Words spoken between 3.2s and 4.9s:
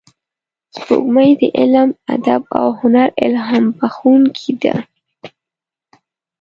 الهام بخښونکې ده